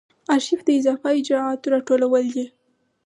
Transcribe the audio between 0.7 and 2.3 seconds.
اضافه اجرااتو راټولول